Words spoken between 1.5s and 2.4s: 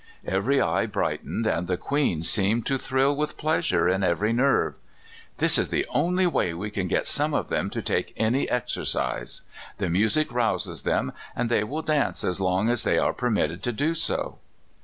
the queen